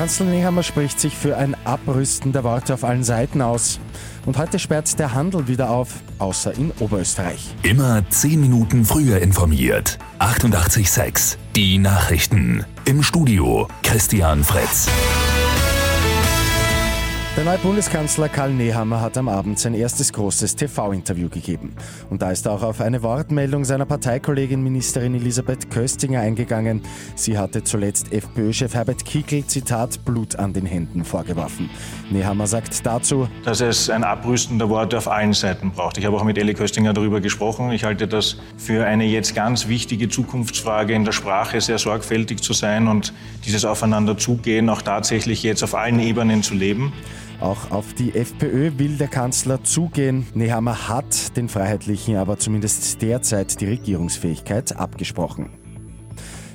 [0.00, 3.78] Kanzler Nehammer spricht sich für ein Abrüsten der Worte auf allen Seiten aus.
[4.24, 7.54] Und heute sperrt der Handel wieder auf, außer in Oberösterreich.
[7.64, 9.98] Immer 10 Minuten früher informiert.
[10.18, 12.64] 88.6 Die Nachrichten.
[12.86, 14.88] Im Studio Christian Fritz.
[17.36, 21.76] Der neue Bundeskanzler Karl Nehammer hat am Abend sein erstes großes TV-Interview gegeben.
[22.10, 26.82] Und da ist auch auf eine Wortmeldung seiner Parteikollegin Ministerin Elisabeth Köstinger eingegangen.
[27.14, 31.70] Sie hatte zuletzt FPÖ-Chef Herbert Kickl, Zitat, Blut an den Händen vorgeworfen.
[32.10, 35.98] Nehammer sagt dazu, dass es ein Abrüsten der Worte auf allen Seiten braucht.
[35.98, 37.70] Ich habe auch mit Eli Köstinger darüber gesprochen.
[37.70, 42.54] Ich halte das für eine jetzt ganz wichtige Zukunftsfrage in der Sprache, sehr sorgfältig zu
[42.54, 43.14] sein und
[43.46, 46.92] dieses Aufeinanderzugehen auch tatsächlich jetzt auf allen Ebenen zu leben.
[47.40, 50.26] Auch auf die FPÖ will der Kanzler zugehen.
[50.34, 55.48] Nehammer hat den Freiheitlichen aber zumindest derzeit die Regierungsfähigkeit abgesprochen.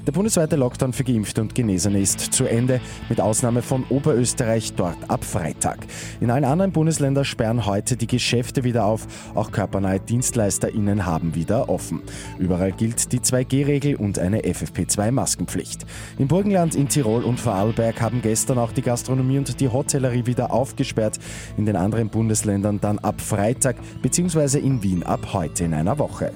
[0.06, 4.98] Der bundesweite Lockdown für Geimpfte und Genesene ist zu Ende, mit Ausnahme von Oberösterreich dort
[5.08, 5.80] ab Freitag.
[6.22, 9.08] In allen anderen Bundesländern sperren heute die Geschäfte wieder auf.
[9.34, 12.04] Auch körpernahe DienstleisterInnen haben wieder offen.
[12.38, 15.88] Überall gilt die 2G-Regel und eine FFP2-Maskenpflicht.
[16.20, 20.54] Im Burgenland, in Tirol und Vorarlberg haben gestern auch die Gastronomie und die Hotellerie wieder
[20.54, 21.18] aufgesperrt.
[21.58, 24.60] In den anderen Bundesländern dann ab Freitag bzw.
[24.60, 26.32] in Wien ab heute in einer Woche.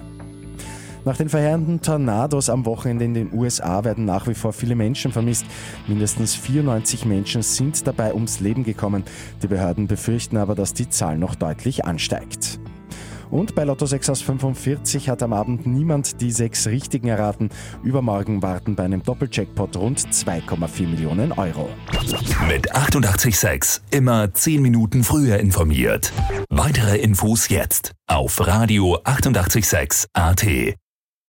[1.06, 5.12] Nach den verheerenden Tornados am Wochenende in den USA werden nach wie vor viele Menschen
[5.12, 5.46] vermisst.
[5.88, 9.04] Mindestens 94 Menschen sind dabei ums Leben gekommen.
[9.42, 12.60] Die Behörden befürchten aber, dass die Zahl noch deutlich ansteigt.
[13.32, 17.50] Und bei Lotto 6 aus 45 hat am Abend niemand die sechs richtigen erraten.
[17.84, 21.70] Übermorgen warten bei einem Doppeljackpot rund 2,4 Millionen Euro.
[22.48, 26.12] Mit 886 immer 10 Minuten früher informiert.
[26.50, 30.46] Weitere Infos jetzt auf Radio 886 AT.